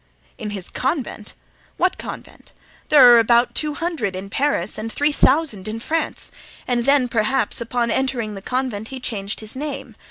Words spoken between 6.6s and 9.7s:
and then, perhaps, on entering the convent he changed his